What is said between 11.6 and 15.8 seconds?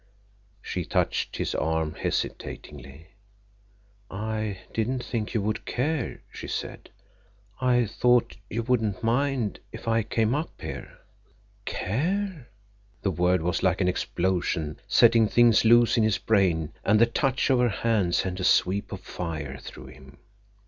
Care! The word was like an explosion setting things